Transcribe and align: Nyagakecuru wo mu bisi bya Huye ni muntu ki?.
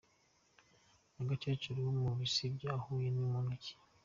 Nyagakecuru 1.13 1.77
wo 1.85 1.93
mu 2.01 2.11
bisi 2.19 2.43
bya 2.55 2.73
Huye 2.83 3.07
ni 3.11 3.23
muntu 3.31 3.53
ki?. 3.63 3.73